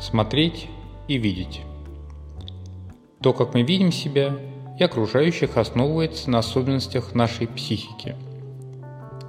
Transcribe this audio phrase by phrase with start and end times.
[0.00, 0.68] смотреть
[1.08, 1.62] и видеть.
[3.20, 4.36] То, как мы видим себя
[4.78, 8.14] и окружающих, основывается на особенностях нашей психики.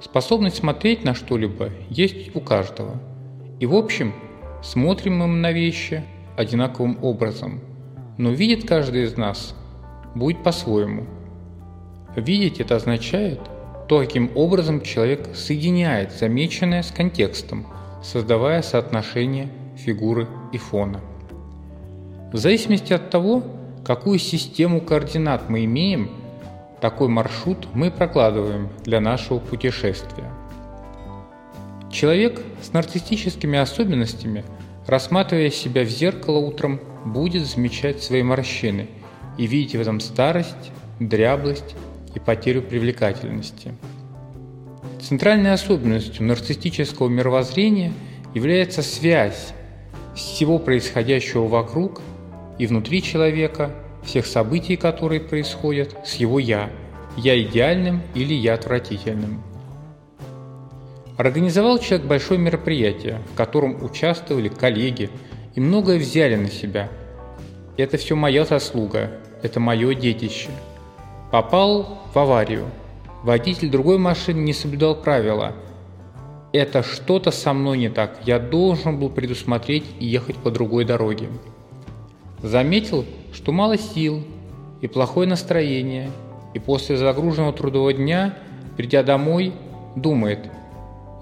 [0.02, 3.00] Способность смотреть на что-либо есть у каждого.
[3.58, 4.14] И в общем,
[4.62, 6.04] смотрим мы на вещи
[6.36, 7.60] одинаковым образом,
[8.16, 9.54] но видит каждый из нас
[10.14, 11.06] будет по-своему.
[12.14, 13.40] Видеть это означает
[13.88, 17.66] то, каким образом человек соединяет замеченное с контекстом,
[18.02, 19.48] создавая соотношение
[19.84, 21.00] фигуры и фона.
[22.32, 23.42] В зависимости от того,
[23.84, 26.10] какую систему координат мы имеем,
[26.80, 30.30] такой маршрут мы прокладываем для нашего путешествия.
[31.90, 34.44] Человек с нарциссическими особенностями,
[34.86, 38.88] рассматривая себя в зеркало утром, будет замечать свои морщины
[39.38, 41.74] и видеть в этом старость, дряблость
[42.14, 43.74] и потерю привлекательности.
[45.00, 47.92] Центральной особенностью нарциссического мировоззрения
[48.34, 49.54] является связь
[50.18, 52.00] всего происходящего вокруг
[52.58, 53.70] и внутри человека,
[54.02, 56.70] всех событий, которые происходят, с его «я»,
[57.16, 59.42] «я идеальным» или «я отвратительным».
[61.16, 65.10] Организовал человек большое мероприятие, в котором участвовали коллеги
[65.54, 66.88] и многое взяли на себя.
[67.76, 69.10] Это все моя заслуга,
[69.42, 70.50] это мое детище.
[71.32, 72.66] Попал в аварию.
[73.24, 75.54] Водитель другой машины не соблюдал правила.
[76.52, 78.20] Это что-то со мной не так.
[78.24, 81.28] Я должен был предусмотреть и ехать по другой дороге.
[82.42, 84.22] Заметил, что мало сил
[84.80, 86.10] и плохое настроение,
[86.54, 88.34] и после загруженного трудового дня,
[88.76, 89.52] придя домой,
[89.94, 90.50] думает,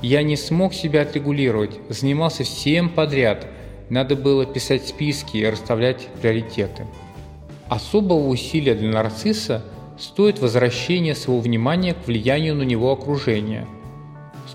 [0.03, 3.47] я не смог себя отрегулировать, занимался всем подряд,
[3.89, 6.87] надо было писать списки и расставлять приоритеты.
[7.69, 9.65] Особого усилия для нарцисса
[9.99, 13.67] стоит возвращение своего внимания к влиянию на него окружения.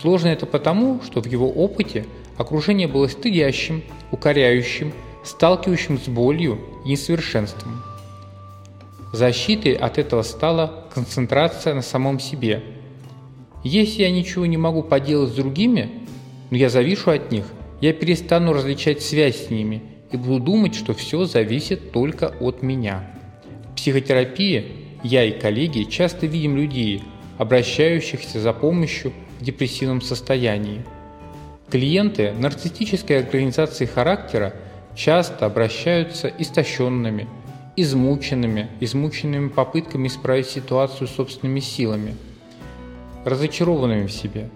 [0.02, 6.90] Сложно это потому, что в его опыте окружение было стыдящим, укоряющим, сталкивающим с болью и
[6.90, 7.84] несовершенством.
[9.14, 12.64] Защитой от этого стала концентрация на самом себе.
[13.64, 15.92] Если я ничего не могу поделать с другими,
[16.50, 17.46] но я завишу от них,
[17.80, 23.12] я перестану различать связь с ними и буду думать, что все зависит только от меня.
[23.72, 24.66] В психотерапии
[25.04, 27.04] я и коллеги часто видим людей,
[27.38, 30.84] обращающихся за помощью депрессивном состоянии.
[31.70, 34.54] Клиенты нарциссической организации характера
[34.96, 37.28] часто обращаются истощенными,
[37.76, 42.16] измученными, измученными попытками исправить ситуацию собственными силами,
[43.26, 44.50] разочарованными в себе.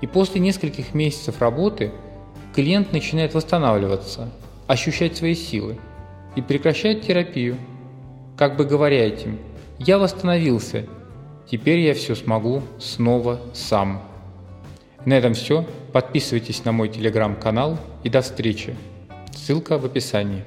[0.00, 1.92] И после нескольких месяцев работы
[2.54, 4.30] клиент начинает восстанавливаться,
[4.66, 5.78] ощущать свои силы
[6.34, 7.56] и прекращает терапию,
[8.36, 9.38] как бы говоря этим,
[9.78, 10.86] я восстановился,
[11.50, 14.02] теперь я все смогу снова сам.
[15.04, 15.66] На этом все.
[15.92, 18.76] Подписывайтесь на мой телеграм-канал и до встречи.
[19.34, 20.44] Ссылка в описании.